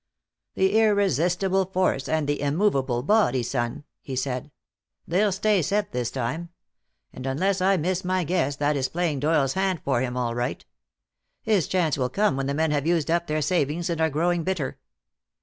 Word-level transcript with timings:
"The 0.55 0.75
irresistible 0.79 1.65
force 1.65 2.09
and 2.09 2.27
the 2.27 2.41
immovable 2.41 3.03
body, 3.03 3.43
son," 3.43 3.83
he 4.01 4.15
said. 4.15 4.49
"They'll 5.07 5.31
stay 5.31 5.61
set 5.61 5.91
this 5.91 6.09
time. 6.09 6.49
And 7.13 7.27
unless 7.27 7.61
I 7.61 7.77
miss 7.77 8.03
my 8.03 8.23
guess 8.23 8.55
that 8.55 8.75
is 8.75 8.89
playing 8.89 9.19
Doyle's 9.19 9.53
hand 9.53 9.79
for 9.85 10.01
him, 10.01 10.17
all 10.17 10.33
right. 10.33 10.65
His 11.43 11.67
chance 11.67 11.99
will 11.99 12.09
come 12.09 12.35
when 12.35 12.47
the 12.47 12.55
men 12.55 12.71
have 12.71 12.87
used 12.87 13.11
up 13.11 13.27
their 13.27 13.43
savings 13.43 13.91
and 13.91 14.01
are 14.01 14.09
growing 14.09 14.43
bitter. 14.43 14.79